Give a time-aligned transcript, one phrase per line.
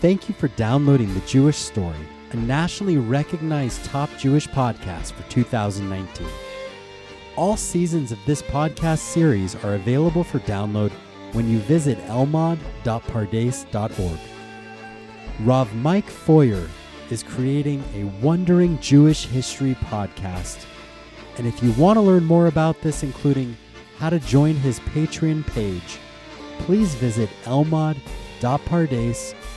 [0.00, 1.96] Thank you for downloading The Jewish Story,
[2.32, 6.26] a nationally recognized top Jewish podcast for 2019.
[7.34, 10.90] All seasons of this podcast series are available for download
[11.32, 14.18] when you visit elmad.pardes.org.
[15.40, 16.68] Rav Mike Feuer
[17.10, 20.66] is creating a Wondering Jewish History podcast.
[21.38, 23.56] And if you want to learn more about this, including
[23.96, 25.98] how to join his Patreon page,
[26.58, 27.30] please visit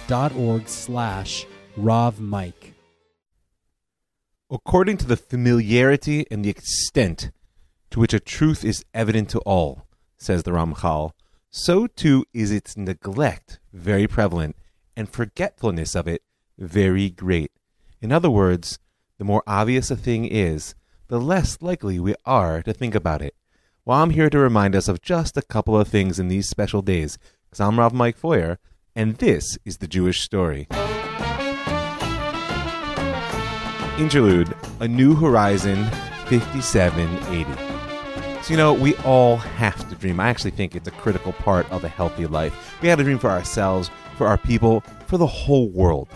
[0.09, 1.45] elmad.pardes.org slash
[1.77, 2.73] Rav Mike.
[4.51, 7.31] According to the familiarity and the extent
[7.91, 9.85] to which a truth is evident to all,
[10.17, 11.11] says the Ramchal,
[11.51, 14.55] so too is its neglect very prevalent
[14.95, 16.23] and forgetfulness of it
[16.57, 17.51] very great.
[18.01, 18.79] In other words,
[19.17, 20.75] the more obvious a thing is,
[21.07, 23.35] the less likely we are to think about it.
[23.85, 26.81] Well, I'm here to remind us of just a couple of things in these special
[26.81, 28.57] days, because I'm Rav Mike Feuer,
[28.99, 30.67] and this is the Jewish story.
[33.97, 35.85] Interlude A New Horizon
[36.27, 38.43] 5780.
[38.43, 40.19] So, you know, we all have to dream.
[40.19, 42.77] I actually think it's a critical part of a healthy life.
[42.81, 46.09] We have to dream for ourselves, for our people, for the whole world.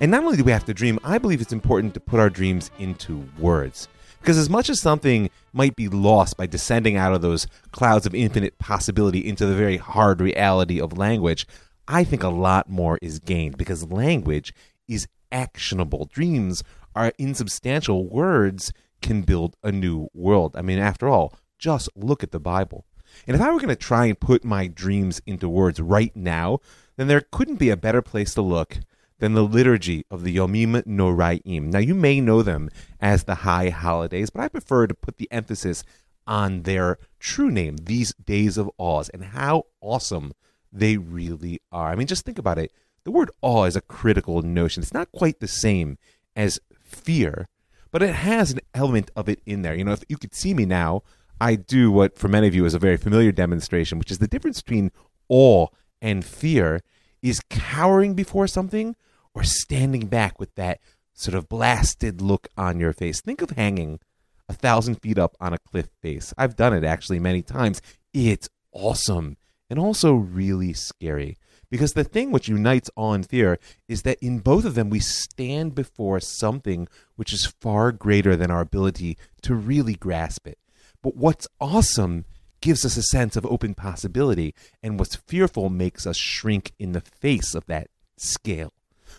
[0.00, 2.30] And not only do we have to dream, I believe it's important to put our
[2.30, 3.86] dreams into words.
[4.22, 8.14] Because as much as something might be lost by descending out of those clouds of
[8.14, 11.46] infinite possibility into the very hard reality of language,
[11.92, 14.54] I think a lot more is gained because language
[14.86, 16.04] is actionable.
[16.04, 16.62] Dreams
[16.94, 18.08] are insubstantial.
[18.08, 20.54] Words can build a new world.
[20.56, 22.84] I mean, after all, just look at the Bible.
[23.26, 26.60] And if I were going to try and put my dreams into words right now,
[26.96, 28.78] then there couldn't be a better place to look
[29.18, 31.72] than the liturgy of the Yomim Noraim.
[31.72, 35.30] Now, you may know them as the high holidays, but I prefer to put the
[35.32, 35.82] emphasis
[36.24, 40.34] on their true name, these days of awe, and how awesome
[40.72, 41.90] they really are.
[41.90, 42.72] I mean, just think about it.
[43.04, 44.82] The word awe is a critical notion.
[44.82, 45.98] It's not quite the same
[46.36, 47.48] as fear,
[47.90, 49.74] but it has an element of it in there.
[49.74, 51.02] You know, if you could see me now,
[51.40, 54.28] I do what for many of you is a very familiar demonstration, which is the
[54.28, 54.92] difference between
[55.28, 55.68] awe
[56.02, 56.82] and fear
[57.22, 58.96] is cowering before something
[59.34, 60.80] or standing back with that
[61.14, 63.20] sort of blasted look on your face.
[63.20, 64.00] Think of hanging
[64.48, 66.34] a thousand feet up on a cliff face.
[66.36, 67.80] I've done it actually many times.
[68.12, 69.36] It's awesome
[69.70, 71.38] and also really scary.
[71.70, 73.58] Because the thing which unites awe and fear
[73.88, 78.50] is that in both of them we stand before something which is far greater than
[78.50, 80.58] our ability to really grasp it.
[81.00, 82.24] But what's awesome
[82.60, 87.00] gives us a sense of open possibility, and what's fearful makes us shrink in the
[87.00, 87.88] face of that
[88.18, 88.72] scale.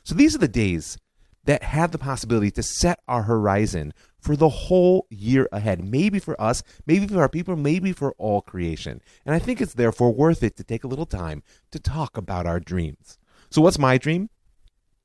[0.04, 0.98] So these are the days
[1.46, 5.84] that have the possibility to set our horizon for the whole year ahead.
[5.84, 9.02] Maybe for us, maybe for our people, maybe for all creation.
[9.26, 12.46] And I think it's therefore worth it to take a little time to talk about
[12.46, 13.18] our dreams.
[13.50, 14.30] So, what's my dream?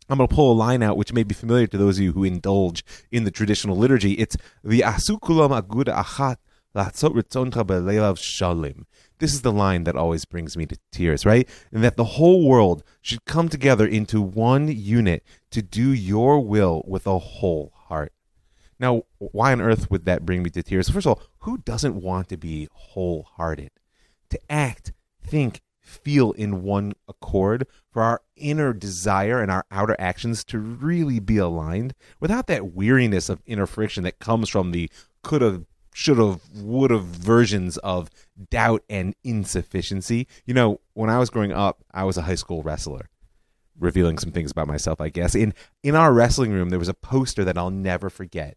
[0.08, 2.12] I'm going to pull a line out which may be familiar to those of you
[2.12, 4.12] who indulge in the traditional liturgy.
[4.12, 6.36] It's the Asukulam Aguda Achat
[8.18, 8.84] Shalim.
[9.18, 11.48] This is the line that always brings me to tears, right?
[11.72, 16.84] And that the whole world should come together into one unit to do your will
[16.86, 18.12] with a whole heart.
[18.78, 20.88] Now, why on earth would that bring me to tears?
[20.88, 23.70] First of all, who doesn't want to be wholehearted?
[24.30, 24.92] To act,
[25.22, 31.20] think, feel in one accord, for our inner desire and our outer actions to really
[31.20, 34.90] be aligned without that weariness of inner friction that comes from the
[35.22, 35.64] could have,
[35.94, 38.10] should have, would have versions of
[38.50, 40.26] doubt and insufficiency.
[40.44, 43.08] You know, when I was growing up, I was a high school wrestler.
[43.78, 45.34] Revealing some things about myself, I guess.
[45.34, 48.56] In in our wrestling room, there was a poster that I'll never forget.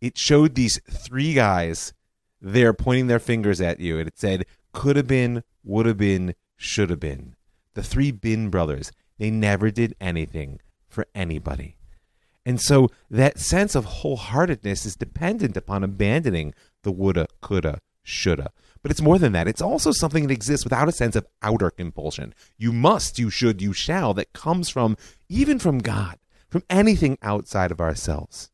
[0.00, 1.92] It showed these three guys
[2.40, 6.34] there pointing their fingers at you, and it said, "Could have been, would have been,
[6.56, 7.36] should have been."
[7.74, 8.92] The three Bin brothers.
[9.18, 11.76] They never did anything for anybody.
[12.46, 18.50] And so that sense of wholeheartedness is dependent upon abandoning the woulda, coulda, shoulda.
[18.82, 19.48] But it's more than that.
[19.48, 22.34] It's also something that exists without a sense of outer compulsion.
[22.56, 24.96] You must, you should, you shall, that comes from,
[25.28, 26.18] even from God,
[26.48, 28.50] from anything outside of ourselves.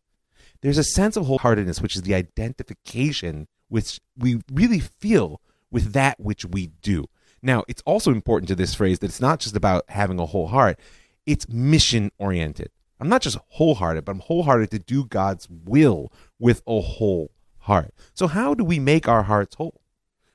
[0.62, 5.40] There's a sense of wholeheartedness, which is the identification which we really feel
[5.70, 7.04] with that which we do.
[7.42, 10.48] Now, it's also important to this phrase that it's not just about having a whole
[10.48, 10.80] heart,
[11.26, 12.70] it's mission oriented.
[12.98, 17.92] I'm not just wholehearted, but I'm wholehearted to do God's will with a whole heart.
[18.14, 19.80] So, how do we make our hearts whole?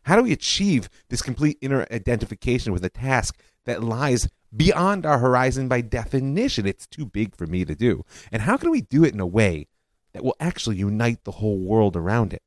[0.03, 5.19] How do we achieve this complete inner identification with a task that lies beyond our
[5.19, 6.65] horizon by definition?
[6.65, 8.03] It's too big for me to do.
[8.31, 9.68] And how can we do it in a way
[10.13, 12.42] that will actually unite the whole world around it?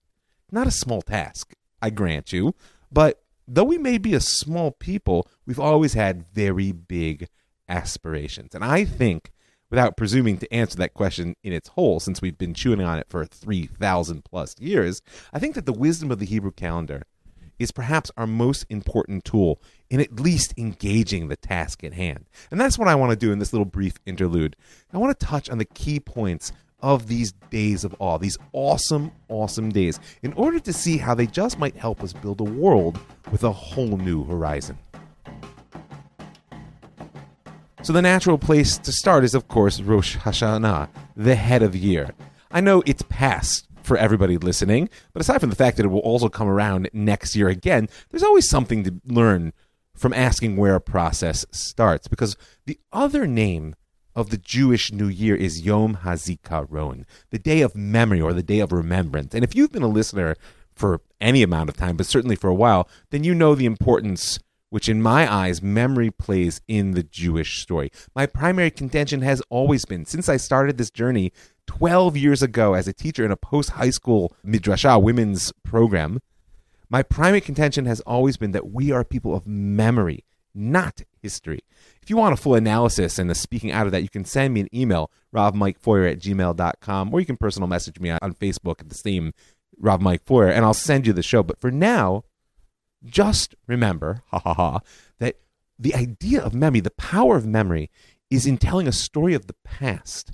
[0.51, 2.55] Not a small task, I grant you,
[2.91, 7.29] but though we may be a small people, we've always had very big
[7.69, 8.55] aspirations?
[8.55, 9.33] And I think,
[9.71, 13.07] without presuming to answer that question in its whole, since we've been chewing on it
[13.09, 15.03] for 3,000 plus years,
[15.33, 17.05] I think that the wisdom of the Hebrew calendar
[17.59, 19.61] is perhaps our most important tool
[19.91, 22.27] in at least engaging the task at hand.
[22.51, 24.57] And that's what I want to do in this little brief interlude.
[24.93, 29.11] I want to touch on the key points of these days of awe, these awesome,
[29.29, 32.99] awesome days, in order to see how they just might help us build a world
[33.33, 34.77] with a whole new horizon.
[37.83, 42.15] So, the natural place to start is, of course, Rosh Hashanah, the head of year.
[42.51, 44.89] I know it's past for everybody listening.
[45.13, 48.23] But aside from the fact that it will also come around next year again, there's
[48.23, 49.53] always something to learn
[49.97, 52.09] from asking where a process starts.
[52.09, 52.37] Because
[52.67, 53.75] the other name
[54.15, 58.61] of the Jewish New Year is Yom HaZikaron, the day of memory or the day
[58.61, 59.35] of remembrance.
[59.35, 60.37] And if you've been a listener
[60.75, 64.39] for any amount of time, but certainly for a while, then you know the importance
[64.71, 67.93] which in my eyes memory plays in the Jewish story.
[68.13, 71.33] My primary contention has always been since I started this journey
[71.67, 76.21] 12 years ago as a teacher in a post high school midrashah women's program,
[76.89, 80.25] my primary contention has always been that we are people of memory,
[80.55, 81.61] not history.
[82.03, 84.55] If you want a full analysis and the speaking out of that, you can send
[84.55, 88.89] me an email, ravmikefeuer at gmail.com, or you can personal message me on Facebook at
[88.89, 89.33] the same
[89.79, 91.43] Rav Mike Feuer, and I'll send you the show.
[91.43, 92.25] But for now,
[93.05, 94.81] just remember, ha ha ha,
[95.19, 95.37] that
[95.79, 97.91] the idea of memory, the power of memory,
[98.31, 100.33] is in telling a story of the past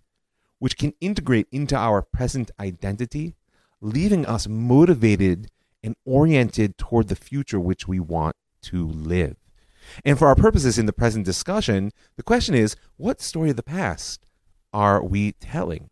[0.60, 3.34] which can integrate into our present identity,
[3.80, 5.50] leaving us motivated
[5.82, 9.36] and oriented toward the future which we want to live.
[10.04, 13.62] And for our purposes in the present discussion, the question is what story of the
[13.62, 14.24] past
[14.72, 15.90] are we telling?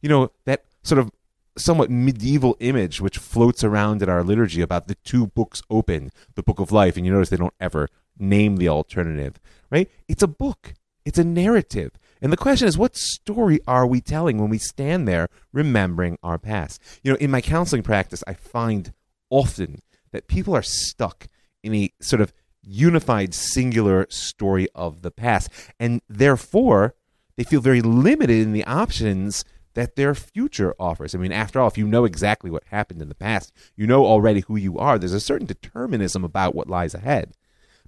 [0.00, 1.10] You know, that sort of
[1.56, 6.42] somewhat medieval image which floats around in our liturgy about the two books open, the
[6.42, 7.88] book of life, and you notice they don't ever
[8.18, 9.40] name the alternative,
[9.70, 9.90] right?
[10.08, 10.74] It's a book,
[11.04, 11.92] it's a narrative.
[12.22, 16.38] And the question is, what story are we telling when we stand there remembering our
[16.38, 16.80] past?
[17.02, 18.92] You know, in my counseling practice, I find
[19.30, 19.80] often
[20.12, 21.28] that people are stuck
[21.62, 22.32] in a sort of
[22.62, 25.48] unified, singular story of the past.
[25.78, 26.94] And therefore,
[27.36, 29.44] they feel very limited in the options
[29.74, 31.14] that their future offers.
[31.14, 34.04] I mean, after all, if you know exactly what happened in the past, you know
[34.04, 37.32] already who you are, there's a certain determinism about what lies ahead.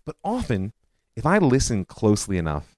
[0.04, 0.72] But often,
[1.16, 2.71] if I listen closely enough,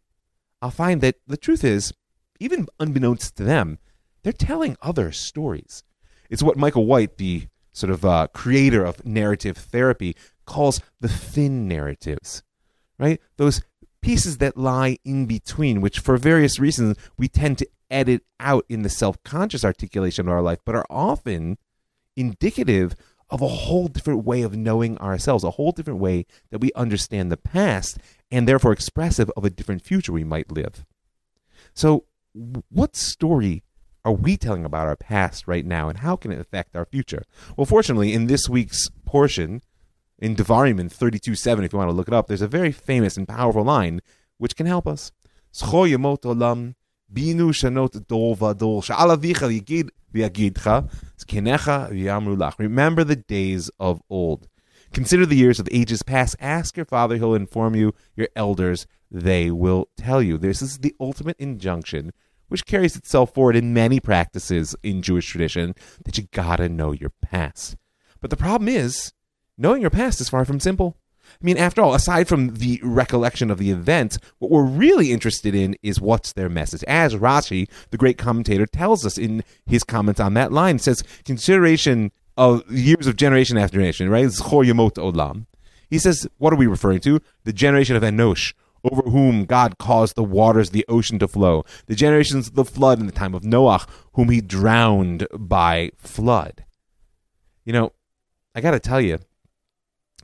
[0.64, 1.92] I'll find that the truth is,
[2.40, 3.78] even unbeknownst to them,
[4.22, 5.82] they're telling other stories.
[6.30, 10.16] It's what Michael White, the sort of uh, creator of narrative therapy,
[10.46, 12.42] calls the thin narratives,
[12.98, 13.20] right?
[13.36, 13.60] Those
[14.00, 18.80] pieces that lie in between, which for various reasons we tend to edit out in
[18.80, 21.58] the self conscious articulation of our life, but are often
[22.16, 22.96] indicative
[23.30, 27.30] of a whole different way of knowing ourselves, a whole different way that we understand
[27.30, 27.98] the past,
[28.30, 30.84] and therefore expressive of a different future we might live.
[31.74, 32.04] So,
[32.68, 33.62] what story
[34.04, 37.22] are we telling about our past right now, and how can it affect our future?
[37.56, 39.62] Well, fortunately, in this week's portion,
[40.18, 43.16] in Devarim in 32.7, if you want to look it up, there's a very famous
[43.16, 44.00] and powerful line
[44.38, 45.12] which can help us.
[47.13, 50.79] בינו שנות דור ודור, שעל אביך יגיד ויגידך,
[51.17, 52.53] זקניך ויאמרו לך.
[52.53, 54.47] Remember the days of old.
[54.93, 56.35] Consider the years of the ages past.
[56.39, 57.93] Ask your father, he'll inform you.
[58.15, 60.37] Your elders, they will tell you.
[60.37, 62.11] This is the ultimate injunction,
[62.47, 67.11] which carries itself forward in many practices in Jewish tradition, that you gotta know your
[67.21, 67.75] past.
[68.19, 69.13] But the problem is,
[69.57, 70.97] knowing your past is far from simple.
[71.40, 75.54] I mean, after all, aside from the recollection of the event, what we're really interested
[75.54, 76.84] in is what's their message.
[76.84, 82.12] As Rashi, the great commentator, tells us in his comments on that line, says consideration
[82.36, 84.26] of years of generation after generation, right?
[84.26, 85.46] Zchor Yemot Olam.
[85.90, 87.20] He says, what are we referring to?
[87.44, 91.64] The generation of Enosh, over whom God caused the waters, the ocean to flow.
[91.86, 96.64] The generations of the flood in the time of Noah, whom he drowned by flood.
[97.64, 97.92] You know,
[98.54, 99.18] I got to tell you,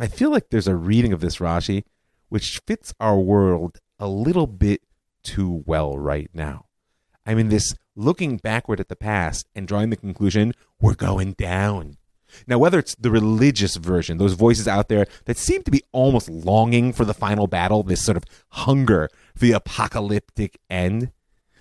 [0.02, 1.84] I feel like there's a reading of this Rashi
[2.28, 4.82] which fits our world a little bit
[5.22, 6.66] too well right now.
[7.26, 11.96] I mean, this looking backward at the past and drawing the conclusion, we're going down.
[12.46, 16.28] Now, whether it's the religious version, those voices out there that seem to be almost
[16.28, 21.10] longing for the final battle, this sort of hunger for the apocalyptic end,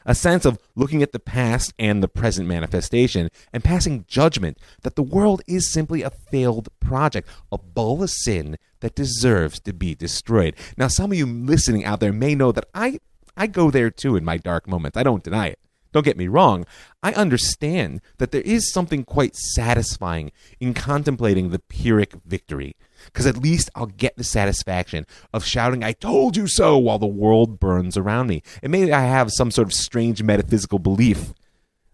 [0.05, 4.95] a sense of looking at the past and the present manifestation and passing judgment that
[4.95, 9.95] the world is simply a failed project, a bowl of sin that deserves to be
[9.95, 10.55] destroyed.
[10.77, 12.99] Now, some of you listening out there may know that I,
[13.35, 14.97] I go there too in my dark moments.
[14.97, 15.59] I don't deny it.
[15.91, 16.65] Don't get me wrong,
[17.01, 23.38] I understand that there is something quite satisfying in contemplating the Pyrrhic victory, because at
[23.38, 27.98] least I'll get the satisfaction of shouting, I told you so, while the world burns
[27.98, 28.43] around me.
[28.62, 31.34] And maybe I have some sort of strange metaphysical belief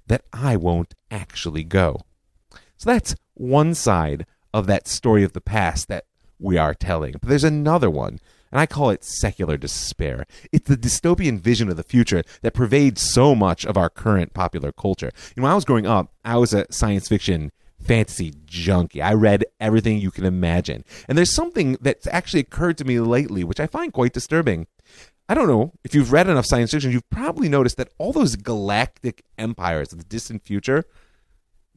[0.07, 2.01] that I won't actually go.
[2.77, 6.05] So that's one side of that story of the past that
[6.37, 7.13] we are telling.
[7.13, 8.19] But there's another one
[8.55, 10.25] and I call it secular despair.
[10.53, 14.71] It's the dystopian vision of the future that pervades so much of our current popular
[14.71, 15.11] culture.
[15.35, 19.01] You know, when I was growing up, I was a science fiction fantasy junkie.
[19.01, 20.85] I read everything you can imagine.
[21.09, 24.67] And there's something that's actually occurred to me lately, which I find quite disturbing.
[25.27, 28.37] I don't know if you've read enough science fiction, you've probably noticed that all those
[28.37, 30.85] galactic empires of the distant future,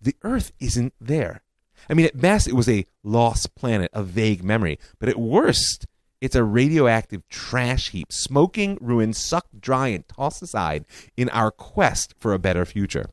[0.01, 1.43] the Earth isn't there.
[1.91, 4.79] I mean, at best, it was a lost planet, a vague memory.
[5.01, 5.87] But at worst,
[6.21, 10.85] it's a radioactive trash heap, smoking, ruined, sucked dry, and tossed aside
[11.17, 13.07] in our quest for a better future.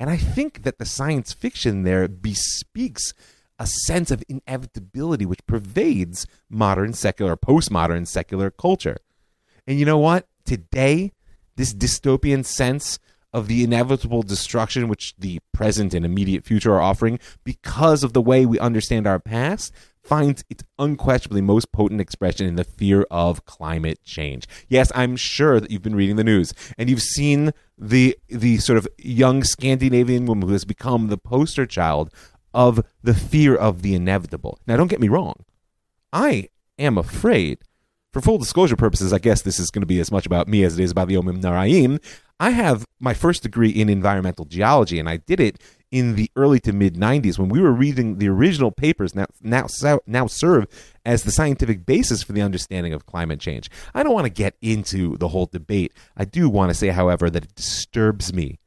[0.00, 3.14] And I think that the science fiction there bespeaks
[3.58, 8.98] a sense of inevitability which pervades modern secular, postmodern secular culture.
[9.66, 10.26] And you know what?
[10.44, 11.12] Today,
[11.56, 12.98] this dystopian sense
[13.38, 18.20] of the inevitable destruction which the present and immediate future are offering because of the
[18.20, 23.44] way we understand our past finds its unquestionably most potent expression in the fear of
[23.44, 24.46] climate change.
[24.68, 28.78] Yes, I'm sure that you've been reading the news and you've seen the the sort
[28.78, 32.12] of young Scandinavian woman who has become the poster child
[32.54, 34.58] of the fear of the inevitable.
[34.66, 35.44] Now, don't get me wrong.
[36.12, 37.58] I am afraid.
[38.12, 40.64] For full disclosure purposes, I guess this is going to be as much about me
[40.64, 42.02] as it is about the Yomim Noraim.
[42.40, 46.60] I have my first degree in environmental geology, and I did it in the early
[46.60, 49.66] to mid 90s when we were reading the original papers now now
[50.06, 50.66] now serve
[51.04, 53.70] as the scientific basis for the understanding of climate change.
[53.94, 55.92] I don't want to get into the whole debate.
[56.16, 58.58] I do want to say however that it disturbs me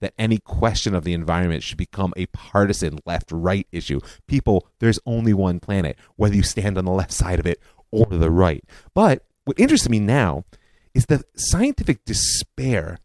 [0.00, 4.00] that any question of the environment should become a partisan left right issue.
[4.26, 7.58] People, there's only one planet, whether you stand on the left side of it
[7.90, 8.64] or the right.
[8.92, 10.44] But what interests me now
[10.92, 12.98] is the scientific despair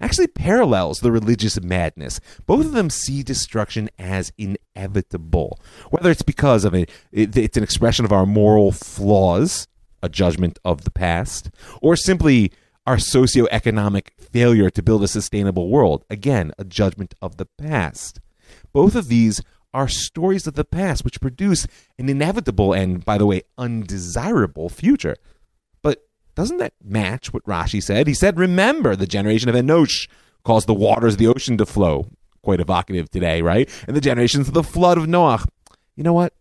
[0.00, 2.20] actually parallels the religious madness.
[2.46, 8.04] Both of them see destruction as inevitable, whether it's because of it, it's an expression
[8.04, 9.66] of our moral flaws,
[10.02, 11.50] a judgment of the past,
[11.82, 12.52] or simply
[12.86, 18.20] our socioeconomic failure to build a sustainable world, again, a judgment of the past.
[18.72, 19.42] Both of these
[19.74, 21.66] are stories of the past which produce
[21.98, 25.16] an inevitable and, by the way, undesirable future.
[26.38, 28.06] Doesn't that match what Rashi said?
[28.06, 30.06] He said, Remember, the generation of Enosh
[30.44, 32.10] caused the waters of the ocean to flow.
[32.42, 33.68] Quite evocative today, right?
[33.88, 35.48] And the generations of the flood of Noach.
[35.96, 36.34] You know what?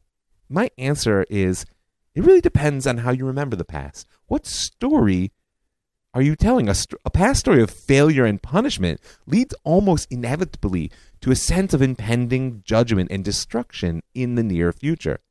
[0.49, 1.65] My answer is
[2.13, 4.07] it really depends on how you remember the past.
[4.27, 5.31] What story
[6.13, 6.69] are you telling?
[6.69, 11.73] A, st- a past story of failure and punishment leads almost inevitably to a sense
[11.73, 15.21] of impending judgment and destruction in the near future.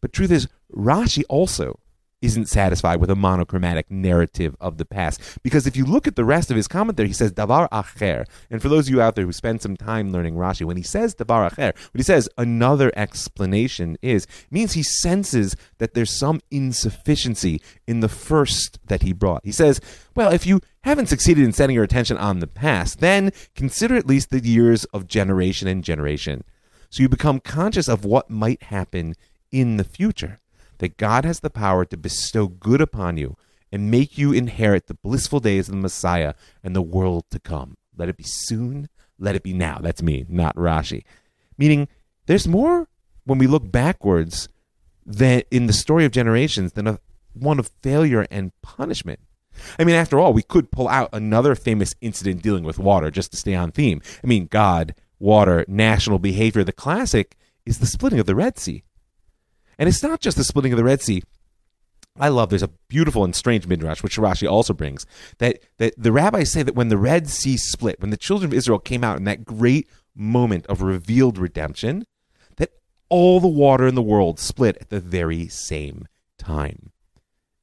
[0.00, 1.80] But truth is, Rashi also
[2.22, 5.20] isn't satisfied with a monochromatic narrative of the past.
[5.42, 8.24] Because if you look at the rest of his commentary, he says davar acher.
[8.50, 10.82] And for those of you out there who spend some time learning Rashi, when he
[10.82, 16.40] says davar acher, when he says another explanation is, means he senses that there's some
[16.50, 19.44] insufficiency in the first that he brought.
[19.44, 19.80] He says,
[20.14, 24.06] well, if you haven't succeeded in setting your attention on the past, then consider at
[24.06, 26.44] least the years of generation and generation.
[26.88, 29.14] So you become conscious of what might happen
[29.52, 30.40] in the future
[30.78, 33.36] that God has the power to bestow good upon you
[33.72, 37.76] and make you inherit the blissful days of the Messiah and the world to come.
[37.96, 39.78] Let it be soon, let it be now.
[39.80, 41.04] That's me, not Rashi.
[41.58, 41.88] Meaning,
[42.26, 42.88] there's more
[43.24, 44.48] when we look backwards
[45.04, 46.98] than in the story of generations than a,
[47.32, 49.20] one of failure and punishment.
[49.78, 53.30] I mean, after all, we could pull out another famous incident dealing with water just
[53.30, 54.02] to stay on theme.
[54.22, 56.62] I mean, God, water, national behavior.
[56.62, 58.82] The classic is the splitting of the Red Sea.
[59.78, 61.22] And it's not just the splitting of the Red Sea.
[62.18, 65.04] I love there's a beautiful and strange midrash which Rashi also brings
[65.38, 68.54] that that the rabbis say that when the Red Sea split, when the children of
[68.54, 72.06] Israel came out in that great moment of revealed redemption,
[72.56, 72.70] that
[73.10, 76.06] all the water in the world split at the very same
[76.38, 76.90] time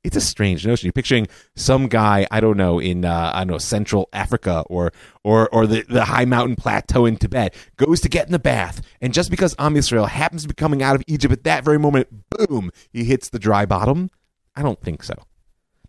[0.04, 0.88] it's a strange notion.
[0.88, 4.92] You're picturing some guy, I don't know, in uh, I don't know Central Africa or
[5.24, 8.82] or or the, the high mountain plateau in Tibet, goes to get in the bath,
[9.02, 11.80] and just because Am Yisrael happens to be coming out of Egypt at that very
[11.80, 14.12] moment, boom, he hits the dry bottom.
[14.56, 15.16] I don't think so,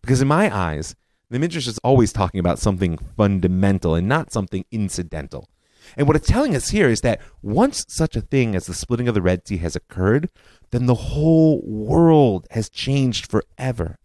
[0.00, 0.94] because in my eyes,
[1.30, 5.48] the Midrash is always talking about something fundamental and not something incidental.
[5.96, 9.06] And what it's telling us here is that once such a thing as the splitting
[9.06, 10.30] of the Red Sea has occurred,
[10.70, 13.98] then the whole world has changed forever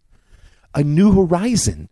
[0.74, 1.88] a new horizon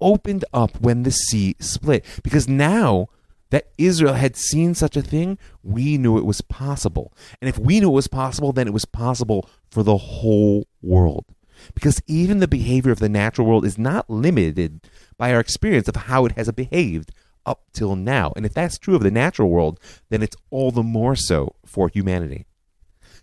[0.00, 2.04] opened up when the sea split.
[2.22, 3.08] Because now
[3.50, 7.12] that Israel had seen such a thing, we knew it was possible.
[7.40, 11.26] And if we knew it was possible, then it was possible for the whole world.
[11.74, 14.80] Because even the behavior of the natural world is not limited
[15.16, 17.12] by our experience of how it has behaved
[17.46, 18.32] up till now.
[18.36, 21.88] And if that's true of the natural world, then it's all the more so for
[21.88, 22.46] humanity.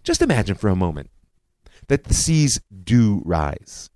[0.03, 1.09] Just imagine for a moment
[1.87, 3.89] that the seas do rise.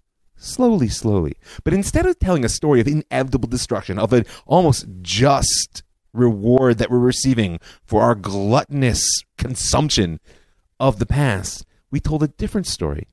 [0.44, 1.38] Slowly, slowly.
[1.64, 6.92] But instead of telling a story of inevitable destruction, of an almost just reward that
[6.92, 9.02] we're receiving for our gluttonous
[9.38, 10.20] consumption
[10.82, 13.08] of the past, we told a different story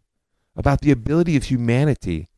[0.57, 2.29] about the ability of humanity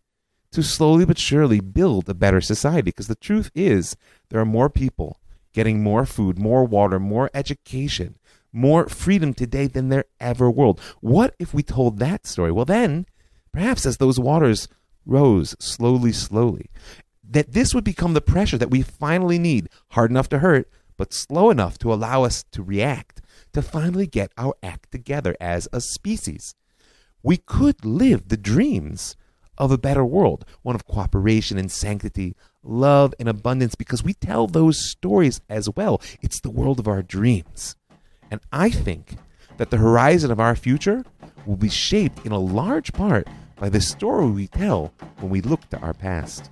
[0.50, 2.82] to slowly but surely build a better society.
[2.82, 3.96] Because the truth is,
[4.28, 5.18] there are more people
[5.54, 8.18] getting more food, more water, more education,
[8.52, 10.74] more freedom today than there ever were.
[11.00, 12.52] What if we told that story?
[12.52, 13.06] Well, then,
[13.52, 14.68] perhaps as those waters
[15.06, 16.70] rose slowly, slowly,
[17.28, 21.12] that this would become the pressure that we finally need, hard enough to hurt, but
[21.12, 23.20] slow enough to allow us to react,
[23.52, 26.54] to finally get our act together as a species.
[27.22, 29.16] We could live the dreams
[29.58, 34.46] of a better world, one of cooperation and sanctity, love and abundance, because we tell
[34.46, 36.00] those stories as well.
[36.20, 37.76] It's the world of our dreams.
[38.30, 39.16] And I think
[39.58, 41.04] that the horizon of our future
[41.46, 43.28] will be shaped in a large part
[43.62, 46.50] by the story we tell when we look to our past.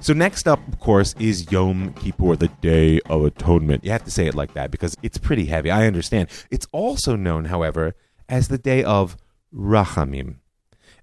[0.00, 3.84] So next up, of course, is Yom Kippur, the Day of Atonement.
[3.84, 5.70] You have to say it like that because it's pretty heavy.
[5.70, 6.30] I understand.
[6.50, 7.94] It's also known, however,
[8.26, 9.18] as the Day of
[9.54, 10.36] Rachamim.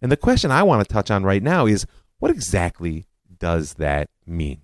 [0.01, 1.85] And the question I want to touch on right now is
[2.17, 3.05] what exactly
[3.37, 4.61] does that mean?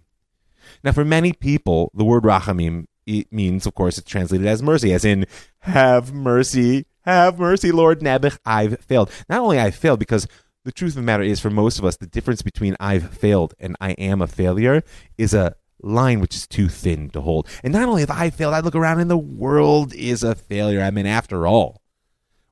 [0.83, 4.93] Now, for many people, the word Rachamim it means, of course, it's translated as mercy,
[4.93, 5.25] as in,
[5.59, 9.12] have mercy, have mercy, Lord Nebuch, I've failed.
[9.30, 10.28] Not only I've failed, because
[10.66, 13.54] the truth of the matter is, for most of us, the difference between I've failed
[13.60, 14.84] and I am a failure
[15.18, 17.48] is a line which is too thin to hold.
[17.63, 20.82] And not only have I failed, I look around and the world is a failure.
[20.82, 21.82] I mean, after all,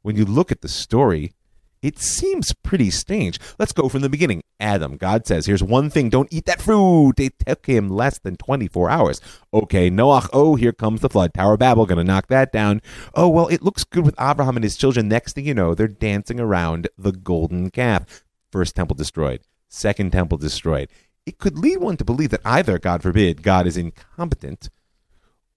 [0.02, 1.34] when you look at the story,
[1.81, 3.39] it seems pretty strange.
[3.60, 4.41] Let's go from the beginning.
[4.60, 7.19] Adam, God says, here's one thing, don't eat that fruit.
[7.19, 9.21] It took him less than 24 hours.
[9.54, 11.34] Okay, Noach, oh, here comes the flood.
[11.34, 12.82] Tower of Babel, gonna knock that down.
[13.13, 15.08] Oh, well, it looks good with Abraham and his children.
[15.08, 18.23] Next thing you know, they're dancing around the golden calf.
[18.52, 20.89] First temple destroyed, second temple destroyed.
[21.25, 24.69] It could lead one to believe that either, God forbid, God is incompetent,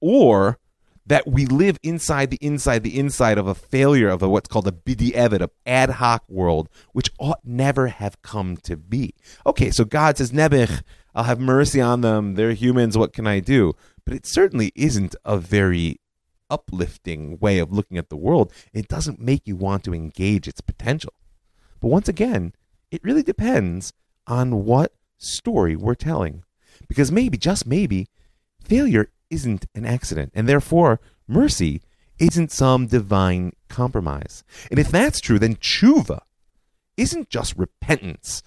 [0.01, 0.59] or
[1.07, 4.69] that we live inside the inside the inside of a failure of a, what's called
[4.69, 9.15] a b'di'evet, a ad hoc world, which ought never have come to be.
[9.47, 10.83] Okay, so God says, Nebuch,
[11.15, 12.35] I'll have mercy on them.
[12.35, 12.97] They're humans.
[12.97, 13.75] What can I do?
[14.05, 16.01] But it certainly isn't a very
[16.49, 18.53] uplifting way of looking at the world.
[18.73, 21.15] It doesn't make you want to engage its potential.
[21.81, 22.53] But once again,
[22.91, 23.93] it really depends
[24.27, 26.45] on what story we're telling.
[26.89, 28.09] Because maybe, just maybe,
[28.63, 31.83] failure isn't an accident, and therefore mercy
[32.19, 34.45] isn't some divine compromise.
[34.71, 36.21] And if that's true, then tshuva
[36.97, 38.43] isn't just repentance,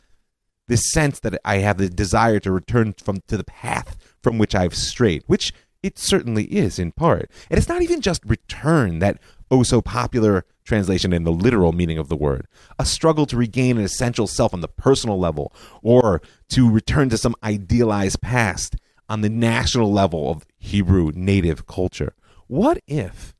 [0.67, 4.55] this sense that I have the desire to return from to the path from which
[4.55, 7.29] I've strayed, which it certainly is in part.
[7.49, 9.19] And it's not even just return, that
[9.51, 12.47] oh so popular translation in the literal meaning of the word,
[12.79, 17.17] a struggle to regain an essential self on the personal level, or to return to
[17.17, 18.77] some idealized past
[19.09, 22.15] on the national level of Hebrew native culture.
[22.47, 23.35] What if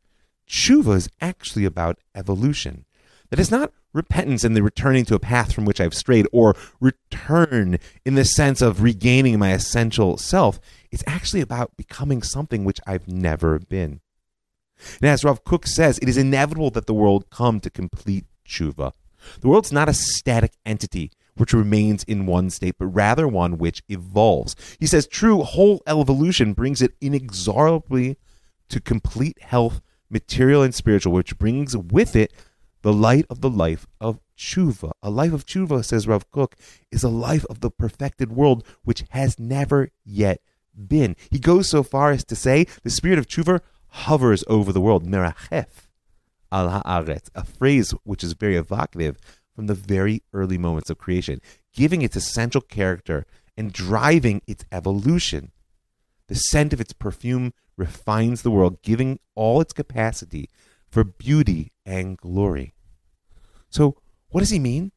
[0.48, 2.86] tshuva is actually about evolution?
[3.30, 6.56] That it's not repentance and the returning to a path from which I've strayed, or
[6.82, 10.60] return in the sense of regaining my essential self.
[10.92, 14.02] It's actually about becoming something which I've never been.
[15.02, 18.92] And as Rav Kook says, it is inevitable that the world come to complete tshuva.
[19.40, 23.84] The world's not a static entity which remains in one state, but rather one which
[23.90, 24.56] evolves.
[24.80, 28.18] He says true whole evolution brings it inexorably
[28.70, 32.34] to complete health, material and spiritual, which brings with it
[32.82, 34.92] the light of the life of tshuva.
[35.02, 36.56] A life of tshuva, says Rav Kook,
[36.92, 40.42] is a life of the perfected world which has never yet
[40.88, 41.16] been.
[41.30, 45.06] He goes so far as to say the spirit of tshuva hovers over the world,
[45.06, 45.90] merachef
[46.52, 49.18] al haaretz, a phrase which is very evocative
[49.56, 51.42] from the very early moments of creation,
[51.74, 55.52] giving its essential character and driving its evolution.
[56.28, 60.50] The scent of its perfume refines the world, giving all its capacity
[60.90, 62.74] for beauty and glory.
[63.70, 63.98] So,
[64.30, 64.92] what does he mean?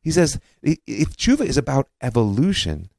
[0.00, 2.90] He says if tshuva is about evolution,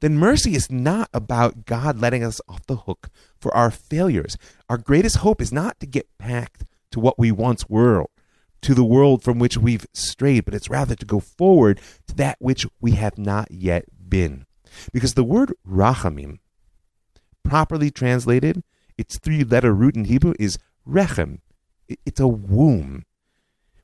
[0.00, 4.36] then mercy is not about God letting us off the hook for our failures.
[4.68, 8.06] Our greatest hope is not to get back to what we once were
[8.62, 12.36] to the world from which we've strayed, but it's rather to go forward to that
[12.38, 14.46] which we have not yet been.
[14.92, 16.38] Because the word rachamim,
[17.42, 18.62] properly translated,
[18.96, 21.40] its three letter root in Hebrew is rechem.
[22.06, 23.04] It's a womb,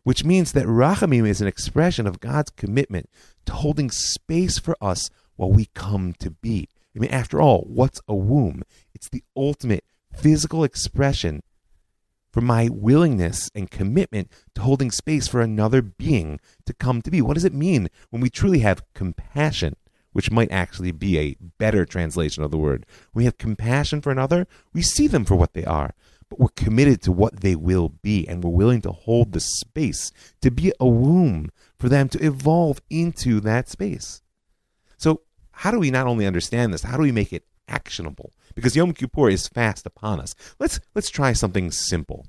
[0.04, 3.10] which means that rachamim is an expression of God's commitment
[3.46, 6.68] to holding space for us while we come to be.
[6.94, 8.62] I mean, after all, what's a womb?
[8.94, 9.84] It's the ultimate
[10.16, 11.42] physical expression
[12.32, 17.22] for my willingness and commitment to holding space for another being to come to be.
[17.22, 19.76] What does it mean when we truly have compassion,
[20.12, 22.86] which might actually be a better translation of the word?
[23.14, 25.94] We have compassion for another, we see them for what they are,
[26.28, 30.12] but we're committed to what they will be, and we're willing to hold the space
[30.42, 34.22] to be a womb for them to evolve into that space.
[34.96, 38.33] So, how do we not only understand this, how do we make it actionable?
[38.59, 40.35] because Yom Kippur is fast upon us.
[40.59, 42.26] Let's let's try something simple.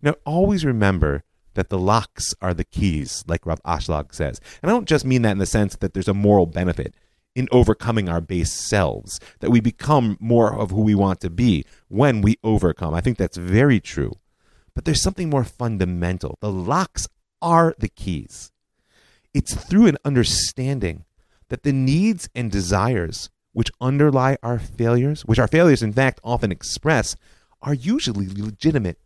[0.00, 1.22] Now, always remember
[1.52, 4.40] that the locks are the keys, like Rav Ashlag says.
[4.62, 6.94] And I don't just mean that in the sense that there's a moral benefit
[7.34, 11.62] in overcoming our base selves, that we become more of who we want to be
[11.88, 12.94] when we overcome.
[12.94, 14.12] I think that's very true.
[14.74, 16.38] But there's something more fundamental.
[16.40, 17.06] The locks
[17.42, 18.50] are the keys.
[19.34, 21.04] It's through an understanding
[21.48, 26.52] that the needs and desires which underlie our failures, which our failures in fact often
[26.52, 27.16] express,
[27.62, 28.98] are usually legitimate.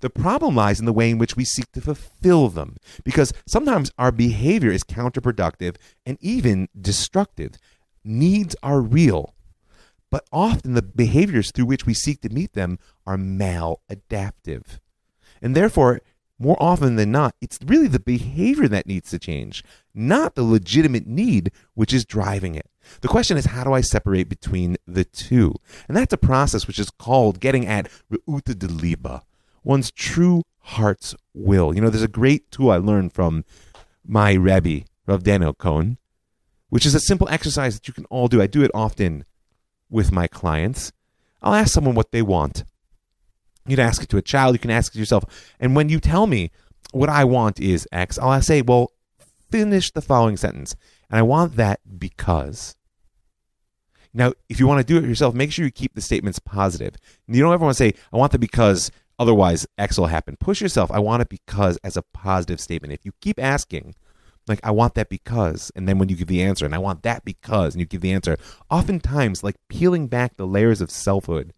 [0.00, 3.90] The problem lies in the way in which we seek to fulfill them, because sometimes
[3.96, 7.52] our behavior is counterproductive and even destructive.
[8.04, 9.34] Needs are real,
[10.10, 14.80] but often the behaviors through which we seek to meet them are maladaptive.
[15.40, 16.02] And therefore,
[16.42, 19.62] more often than not, it's really the behavior that needs to change,
[19.94, 22.68] not the legitimate need which is driving it.
[23.00, 25.54] The question is, how do I separate between the two?
[25.86, 29.22] And that's a process which is called getting at Reuta de Liba,
[29.62, 31.74] one's true heart's will.
[31.74, 33.44] You know, there's a great tool I learned from
[34.04, 35.98] my Rebbe, Rav Daniel Cohen,
[36.68, 38.42] which is a simple exercise that you can all do.
[38.42, 39.24] I do it often
[39.88, 40.92] with my clients.
[41.40, 42.64] I'll ask someone what they want.
[43.66, 45.24] You can ask it to a child, you can ask it yourself.
[45.60, 46.50] And when you tell me
[46.92, 48.92] what I want is X, I'll say, well,
[49.50, 50.74] finish the following sentence.
[51.10, 52.76] And I want that because.
[54.14, 56.96] Now, if you want to do it yourself, make sure you keep the statements positive.
[57.26, 60.36] You don't ever want to say, I want that because otherwise X will happen.
[60.36, 62.92] Push yourself, I want it because as a positive statement.
[62.92, 63.94] If you keep asking,
[64.46, 67.04] like, I want that because, and then when you give the answer, and I want
[67.04, 68.36] that because, and you give the answer,
[68.70, 71.52] oftentimes, like peeling back the layers of selfhood,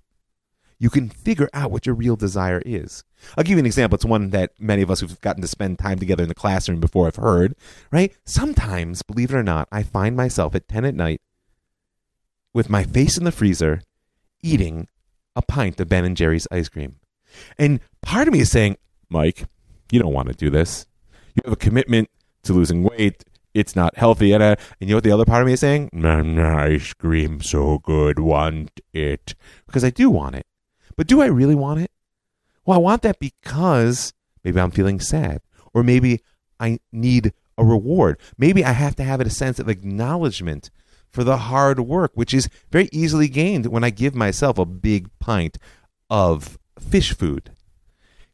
[0.78, 3.04] you can figure out what your real desire is.
[3.36, 3.94] I'll give you an example.
[3.94, 6.80] It's one that many of us who've gotten to spend time together in the classroom
[6.80, 7.54] before have heard,
[7.90, 8.12] right?
[8.24, 11.20] Sometimes, believe it or not, I find myself at 10 at night
[12.52, 13.82] with my face in the freezer
[14.42, 14.88] eating
[15.36, 16.96] a pint of Ben and Jerry's ice cream.
[17.58, 18.76] And part of me is saying,
[19.08, 19.46] Mike,
[19.90, 20.86] you don't want to do this.
[21.34, 22.08] You have a commitment
[22.44, 23.24] to losing weight.
[23.54, 24.32] It's not healthy.
[24.32, 25.90] And, uh, and you know what the other part of me is saying?
[26.38, 29.34] ice cream so good, want it.
[29.66, 30.46] Because I do want it.
[30.96, 31.90] But do I really want it?
[32.64, 35.40] Well, I want that because maybe I'm feeling sad,
[35.72, 36.20] or maybe
[36.58, 38.18] I need a reward.
[38.38, 40.70] Maybe I have to have a sense of acknowledgement
[41.10, 45.08] for the hard work, which is very easily gained when I give myself a big
[45.20, 45.58] pint
[46.10, 47.52] of fish food.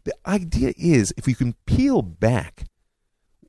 [0.05, 2.64] The idea is if you can peel back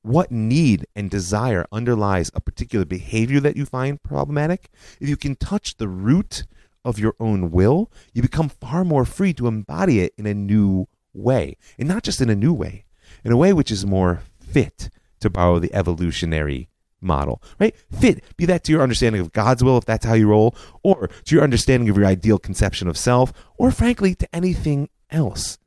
[0.02, 4.70] what need and desire underlies a particular behavior that you find problematic,
[5.00, 6.46] if you can touch the root
[6.84, 10.88] of your own will, you become far more free to embody it in a new
[11.14, 11.58] way.
[11.78, 12.86] And not just in a new way,
[13.24, 14.90] in a way which is more fit,
[15.22, 16.68] to borrow the evolutionary
[17.00, 17.76] model, right?
[17.92, 21.10] Fit, be that to your understanding of God's will, if that's how you roll, or
[21.26, 25.58] to your understanding of your ideal conception of self, or frankly, to anything else.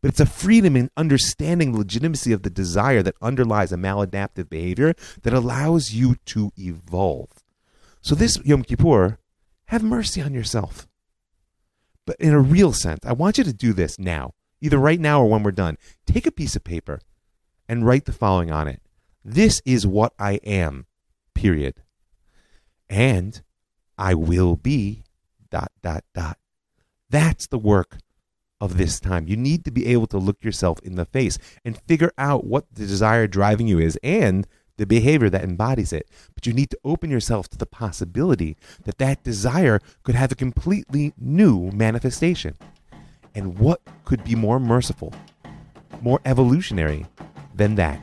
[0.00, 4.48] But it's a freedom in understanding the legitimacy of the desire that underlies a maladaptive
[4.48, 7.30] behavior that allows you to evolve.
[8.02, 9.18] So, this Yom Kippur
[9.68, 10.86] have mercy on yourself.
[12.06, 15.22] But in a real sense, I want you to do this now, either right now
[15.22, 15.76] or when we're done.
[16.06, 17.00] Take a piece of paper
[17.68, 18.80] and write the following on it
[19.24, 20.86] This is what I am,
[21.34, 21.82] period.
[22.88, 23.42] And
[23.98, 25.02] I will be,
[25.50, 26.38] dot, dot, dot.
[27.10, 27.98] That's the work
[28.60, 29.26] of this time.
[29.26, 32.66] You need to be able to look yourself in the face and figure out what
[32.72, 36.08] the desire driving you is and the behavior that embodies it.
[36.34, 40.36] But you need to open yourself to the possibility that that desire could have a
[40.36, 42.54] completely new manifestation.
[43.34, 45.12] And what could be more merciful,
[46.00, 47.06] more evolutionary
[47.54, 48.00] than that?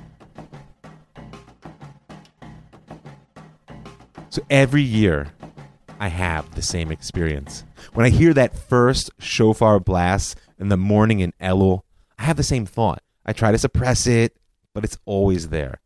[4.29, 5.31] So every year,
[5.99, 7.63] I have the same experience.
[7.93, 11.81] When I hear that first shofar blast in the morning in Elul,
[12.17, 13.03] I have the same thought.
[13.25, 14.35] I try to suppress it,
[14.73, 15.79] but it's always there.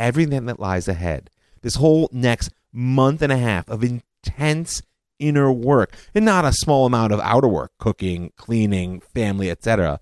[0.00, 4.82] Everything that lies ahead, this whole next month and a half of intense
[5.18, 10.00] inner work, and not a small amount of outer work, cooking, cleaning, family, etc.,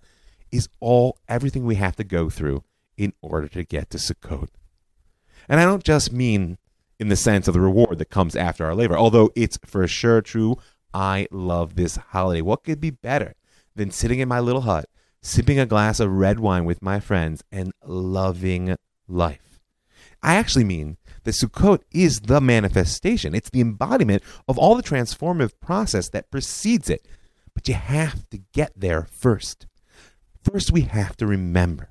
[0.51, 2.63] is all everything we have to go through
[2.97, 4.49] in order to get to Sukkot.
[5.49, 6.59] And I don't just mean
[6.99, 10.21] in the sense of the reward that comes after our labor, although it's for sure
[10.21, 10.57] true.
[10.95, 12.41] I love this holiday.
[12.41, 13.35] What could be better
[13.75, 14.89] than sitting in my little hut,
[15.23, 19.48] sipping a glass of red wine with my friends, and loving life?
[20.23, 23.35] I actually mean that Sukkot is the manifestation.
[23.35, 27.07] It's the embodiment of all the transformative process that precedes it.
[27.55, 29.67] But you have to get there first.
[30.43, 31.91] First, we have to remember.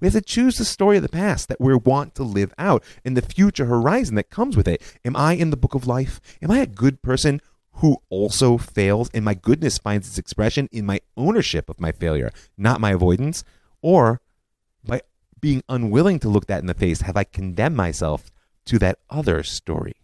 [0.00, 2.84] We have to choose the story of the past that we want to live out
[3.04, 4.80] and the future horizon that comes with it.
[5.04, 6.20] Am I in the book of life?
[6.40, 7.40] Am I a good person
[7.74, 12.30] who also fails and my goodness finds its expression in my ownership of my failure,
[12.56, 13.42] not my avoidance?
[13.82, 14.20] Or
[14.84, 15.02] by
[15.40, 18.30] being unwilling to look that in the face, have I condemned myself
[18.66, 19.96] to that other story?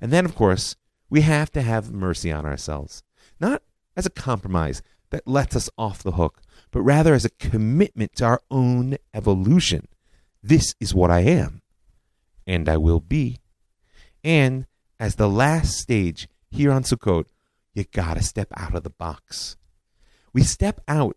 [0.00, 0.76] And then, of course,
[1.10, 3.02] we have to have mercy on ourselves,
[3.40, 3.62] not
[3.96, 8.24] as a compromise that lets us off the hook, but rather as a commitment to
[8.24, 9.88] our own evolution.
[10.42, 11.62] This is what I am,
[12.46, 13.38] and I will be.
[14.22, 14.66] And
[15.00, 17.26] as the last stage here on Sukkot,
[17.74, 19.56] you gotta step out of the box.
[20.32, 21.16] We step out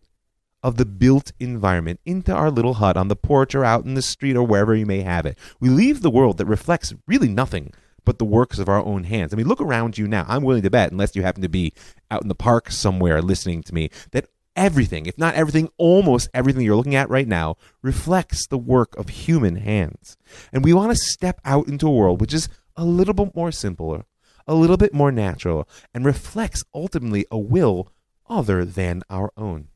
[0.64, 4.02] of the built environment into our little hut on the porch or out in the
[4.02, 5.38] street or wherever you may have it.
[5.60, 7.74] We leave the world that reflects really nothing
[8.06, 9.34] but the works of our own hands.
[9.34, 10.26] I mean, look around you now.
[10.28, 11.74] I'm willing to bet, unless you happen to be
[12.10, 16.66] out in the park somewhere listening to me, that everything, if not everything, almost everything
[16.66, 20.18] you're looking at right now reflects the work of human hands.
[20.52, 23.52] And we want to step out into a world which is a little bit more
[23.52, 24.06] simpler,
[24.48, 27.92] a little bit more natural, and reflects ultimately a will
[28.28, 29.68] other than our own.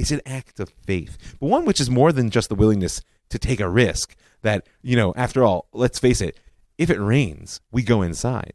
[0.00, 3.38] It's an act of faith, but one which is more than just the willingness to
[3.38, 4.16] take a risk.
[4.42, 6.38] That, you know, after all, let's face it,
[6.78, 8.54] if it rains, we go inside.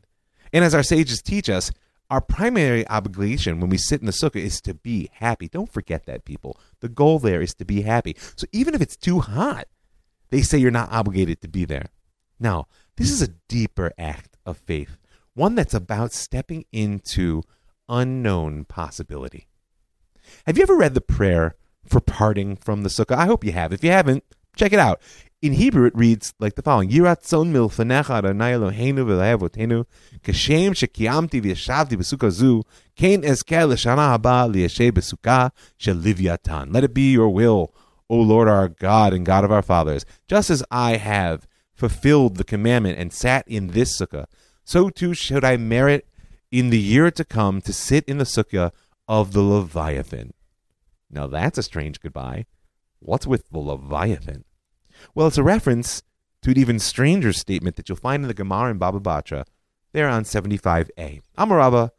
[0.52, 1.72] And as our sages teach us,
[2.10, 5.48] our primary obligation when we sit in the sukkah is to be happy.
[5.48, 6.60] Don't forget that, people.
[6.80, 8.16] The goal there is to be happy.
[8.36, 9.68] So even if it's too hot,
[10.30, 11.86] they say you're not obligated to be there.
[12.40, 14.98] Now, this is a deeper act of faith,
[15.34, 17.44] one that's about stepping into
[17.88, 19.48] unknown possibility.
[20.46, 23.16] Have you ever read the prayer for parting from the sukkah?
[23.16, 23.74] I hope you have.
[23.74, 24.24] If you haven't,
[24.56, 25.02] check it out.
[25.42, 29.86] In Hebrew, it reads like the following: Yiratzon milfanecha Adonai Eloheinu v'lehavotenu
[30.24, 32.64] kashem shekiyamti v'yashavti b'sukkah zu
[32.96, 35.96] kain ezker haba liyashay b'sukkah shel.
[36.72, 37.74] Let it be your will,
[38.10, 42.44] O Lord our God and God of our fathers, just as I have fulfilled the
[42.44, 44.26] commandment and sat in this sukkah,
[44.64, 46.08] so too should I merit
[46.50, 48.72] in the year to come to sit in the sukkah
[49.08, 50.34] of the Leviathan.
[51.10, 52.46] Now that's a strange goodbye.
[53.00, 54.46] What's with the Leviathan?
[55.14, 56.04] Well, it's a reference
[56.42, 59.46] to an even stranger statement that you'll find in the Gemara in Baba Batra,
[59.94, 61.22] there on 75a.
[61.38, 61.92] Amar Rabba,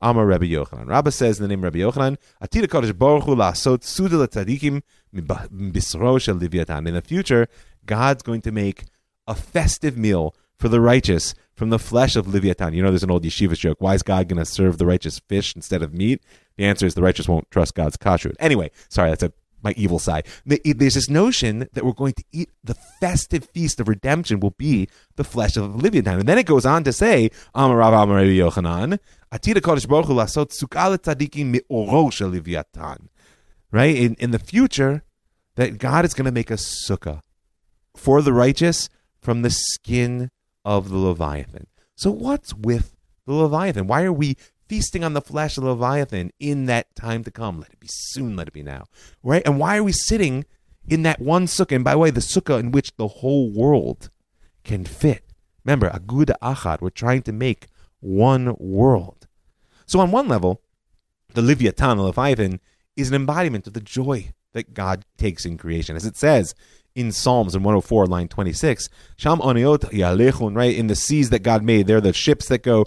[0.00, 0.88] Amar Rabbi Yochanan.
[0.88, 4.82] Rabba says in the name of Rabbi Yochanan, Atira Kodesh Baruch Hu la'asot suda l'tzadikim
[5.14, 6.86] bisro shel Livyatan.
[6.86, 7.48] In the future,
[7.84, 8.84] God's going to make
[9.26, 12.74] a festive meal for the righteous from the flesh of Livyatan.
[12.74, 13.78] You know, there's an old yeshiva joke.
[13.80, 16.22] Why is God going to serve the righteous fish instead of meat?
[16.56, 18.34] The answer is the righteous won't trust God's kashrut.
[18.38, 20.26] Anyway, sorry, that's a my evil side.
[20.44, 24.88] There's this notion that we're going to eat the festive feast of redemption will be
[25.16, 26.20] the flesh of Leviathan.
[26.20, 28.98] And then it goes on to say, Amarav Amar Yochanan,
[29.32, 33.08] Atira Kodesh Baruch lasot sukkah tzadikim mi'oro shel Leviathan.
[33.72, 33.96] Right?
[33.96, 35.02] In, in the future,
[35.56, 37.22] that God is going to make a sukkah
[37.96, 38.88] for the righteous
[39.20, 40.30] from the skin
[40.66, 41.68] of the Leviathan.
[41.94, 43.86] So what's with the Leviathan?
[43.86, 44.36] Why are we
[44.68, 47.60] feasting on the flesh of the Leviathan in that time to come.
[47.60, 48.84] Let it be soon, let it be now.
[49.22, 49.42] Right?
[49.46, 50.44] And why are we sitting
[50.88, 51.76] in that one sukkah?
[51.76, 54.10] And by the way, the sukkah in which the whole world
[54.64, 55.24] can fit.
[55.64, 57.66] Remember, Aguda Achad, we're trying to make
[58.00, 59.26] one world.
[59.86, 60.62] So on one level,
[61.34, 62.60] the Leviathan, the Leviathan,
[62.96, 65.96] is an embodiment of the joy that God takes in creation.
[65.96, 66.54] As it says
[66.96, 68.88] in Psalms in 104, line 26.
[69.16, 70.74] Sham oniot yalechun, right?
[70.74, 72.86] In the seas that God made, they're the ships that go.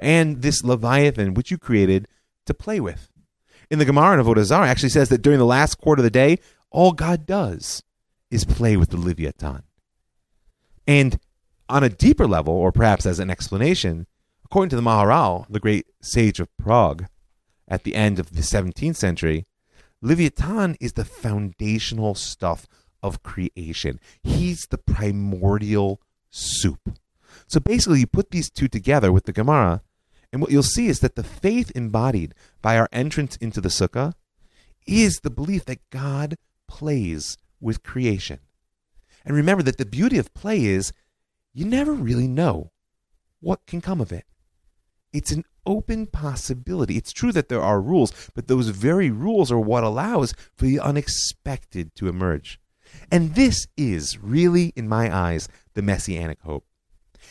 [0.00, 2.08] And this Leviathan, which you created
[2.46, 3.10] to play with.
[3.70, 6.10] In the Gemara in Avodah Zarah actually says that during the last quarter of the
[6.10, 6.38] day,
[6.70, 7.82] all God does
[8.30, 9.62] is play with the Leviathan.
[10.86, 11.18] And
[11.68, 14.06] on a deeper level, or perhaps as an explanation,
[14.44, 17.06] according to the Maharal, the great sage of Prague,
[17.66, 19.46] at the end of the 17th century,
[20.04, 22.66] Leviathan is the foundational stuff
[23.02, 23.98] of creation.
[24.22, 26.98] He's the primordial soup.
[27.46, 29.80] So basically, you put these two together with the Gemara,
[30.30, 34.12] and what you'll see is that the faith embodied by our entrance into the sukkah
[34.86, 36.36] is the belief that God
[36.68, 38.40] plays with creation.
[39.24, 40.92] And remember that the beauty of play is
[41.54, 42.72] you never really know
[43.40, 44.26] what can come of it.
[45.14, 46.96] It's an open possibility.
[46.96, 50.80] It's true that there are rules, but those very rules are what allows for the
[50.80, 52.60] unexpected to emerge.
[53.10, 56.66] And this is really, in my eyes, the messianic hope.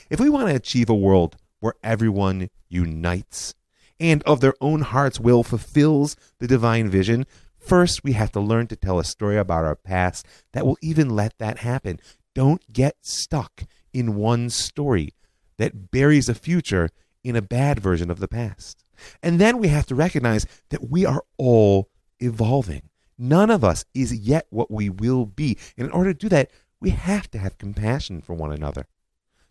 [0.09, 3.53] If we want to achieve a world where everyone unites
[3.99, 7.25] and of their own heart's will fulfills the divine vision,
[7.57, 11.09] first we have to learn to tell a story about our past that will even
[11.09, 11.99] let that happen.
[12.33, 15.13] Don't get stuck in one story
[15.57, 16.89] that buries a future
[17.23, 18.83] in a bad version of the past.
[19.21, 22.89] And then we have to recognize that we are all evolving.
[23.17, 25.57] None of us is yet what we will be.
[25.77, 28.87] And in order to do that, we have to have compassion for one another.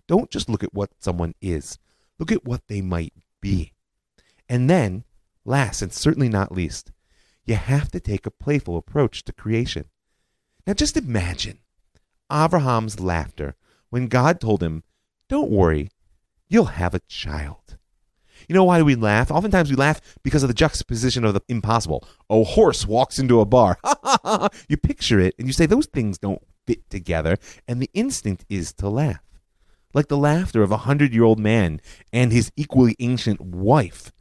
[0.06, 1.78] Don't just look at what someone is,
[2.18, 3.72] look at what they might be.
[4.48, 5.04] And then,
[5.44, 6.92] last and certainly not least,
[7.44, 9.86] you have to take a playful approach to creation.
[10.66, 11.60] Now just imagine
[12.30, 13.56] Abraham's laughter
[13.90, 14.84] when God told him,
[15.28, 15.88] Don't worry,
[16.52, 17.78] you'll have a child.
[18.48, 19.30] You know why we laugh?
[19.30, 22.06] Oftentimes we laugh because of the juxtaposition of the impossible.
[22.28, 23.78] A horse walks into a bar.
[24.68, 28.72] you picture it and you say those things don't fit together, and the instinct is
[28.74, 29.22] to laugh.
[29.94, 31.80] Like the laughter of a hundred year old man
[32.12, 34.12] and his equally ancient wife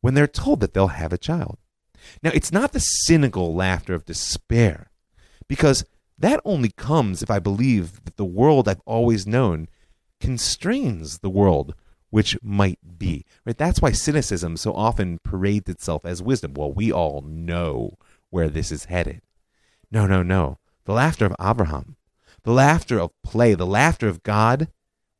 [0.00, 1.58] when they're told that they'll have a child.
[2.22, 4.90] Now, it's not the cynical laughter of despair,
[5.48, 5.84] because
[6.18, 9.68] that only comes if I believe that the world I've always known
[10.22, 11.74] constrains the world
[12.10, 13.26] which might be.
[13.44, 13.58] Right?
[13.58, 16.54] That's why cynicism so often parades itself as wisdom.
[16.54, 17.98] Well, we all know
[18.30, 19.20] where this is headed.
[19.90, 20.58] No, no, no.
[20.84, 21.96] The laughter of Abraham,
[22.44, 24.68] the laughter of play, the laughter of God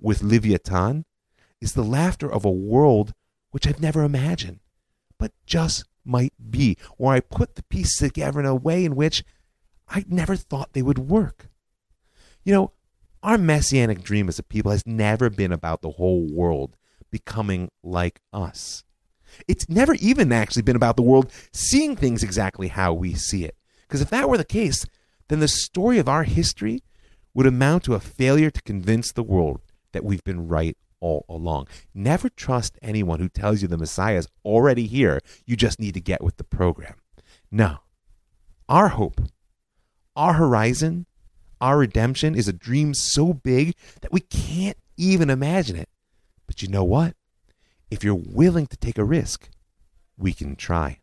[0.00, 1.04] with Leviathan
[1.60, 3.12] is the laughter of a world
[3.50, 4.60] which I've never imagined,
[5.18, 9.24] but just might be, or I put the pieces together in a way in which
[9.88, 11.48] I never thought they would work.
[12.44, 12.72] You know,
[13.22, 16.76] our messianic dream as a people has never been about the whole world
[17.10, 18.84] becoming like us.
[19.48, 23.56] It's never even actually been about the world seeing things exactly how we see it.
[23.82, 24.84] Because if that were the case,
[25.28, 26.82] then the story of our history
[27.34, 29.60] would amount to a failure to convince the world
[29.92, 31.68] that we've been right all along.
[31.94, 35.20] Never trust anyone who tells you the Messiah is already here.
[35.46, 36.94] You just need to get with the program.
[37.50, 37.78] No.
[38.68, 39.20] Our hope,
[40.14, 41.06] our horizon,
[41.62, 45.88] our redemption is a dream so big that we can't even imagine it.
[46.46, 47.14] But you know what?
[47.88, 49.48] If you're willing to take a risk,
[50.18, 50.98] we can try.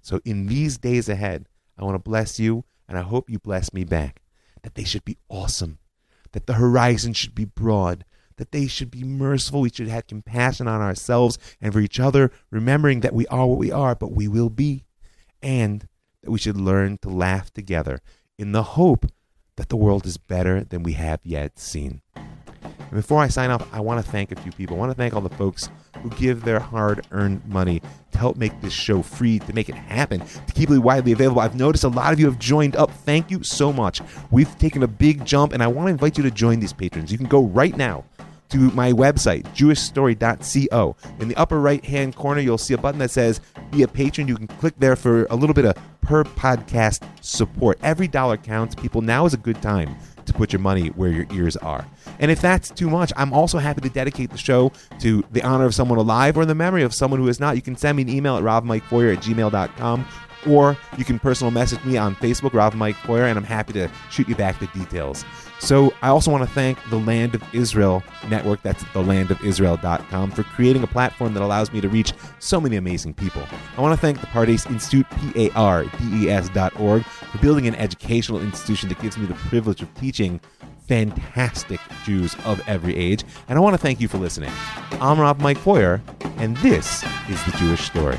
[0.00, 1.46] So, in these days ahead,
[1.76, 4.22] I want to bless you, and I hope you bless me back.
[4.62, 5.78] That they should be awesome,
[6.32, 9.60] that the horizon should be broad, that they should be merciful.
[9.60, 13.58] We should have compassion on ourselves and for each other, remembering that we are what
[13.58, 14.84] we are, but we will be.
[15.42, 15.86] And
[16.22, 18.00] that we should learn to laugh together
[18.38, 19.06] in the hope
[19.56, 22.00] that the world is better than we have yet seen.
[22.14, 24.76] And before I sign off, I want to thank a few people.
[24.76, 25.68] I want to thank all the folks
[26.02, 29.74] who give their hard earned money to help make this show free, to make it
[29.74, 31.40] happen, to keep it widely available.
[31.40, 32.90] I've noticed a lot of you have joined up.
[32.90, 34.00] Thank you so much.
[34.30, 37.10] We've taken a big jump, and I want to invite you to join these patrons.
[37.10, 38.04] You can go right now
[38.50, 40.96] to my website, jewishstory.co.
[41.20, 44.28] In the upper right hand corner, you'll see a button that says Be a Patron.
[44.28, 47.78] You can click there for a little bit of per podcast support.
[47.82, 48.74] Every dollar counts.
[48.74, 51.86] People, now is a good time to put your money where your ears are.
[52.18, 55.64] And if that's too much, I'm also happy to dedicate the show to the honor
[55.64, 57.56] of someone alive or the memory of someone who is not.
[57.56, 60.06] You can send me an email at ravmikefeuer at gmail.com
[60.46, 63.88] or you can personal message me on Facebook, Rav Mike Feuer, and I'm happy to
[64.10, 65.24] shoot you back the details.
[65.60, 70.82] So I also want to thank the Land of Israel network, that's thelandofisrael.com, for creating
[70.82, 73.42] a platform that allows me to reach so many amazing people.
[73.76, 78.88] I want to thank the Pardes Institute, P-A-R-D-E-S dot org, for building an educational institution
[78.90, 80.40] that gives me the privilege of teaching
[80.86, 83.24] fantastic Jews of every age.
[83.48, 84.50] And I want to thank you for listening.
[85.00, 86.00] I'm Rav Mike Feuer,
[86.38, 88.18] and this is The Jewish Story.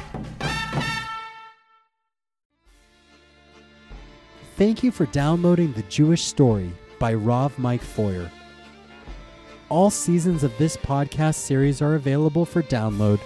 [4.59, 6.69] Thank you for downloading The Jewish Story
[6.99, 8.29] by Rav Mike Feuer.
[9.69, 13.21] All seasons of this podcast series are available for download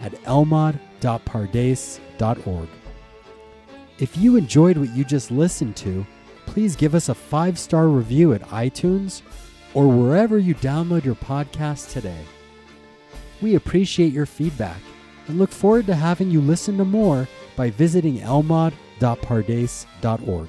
[0.00, 2.68] at elmad.pardes.org.
[3.98, 6.06] If you enjoyed what you just listened to,
[6.46, 9.22] please give us a five star review at iTunes
[9.74, 12.24] or wherever you download your podcast today.
[13.42, 14.78] We appreciate your feedback
[15.26, 20.48] and look forward to having you listen to more by visiting elmad.pardes.org.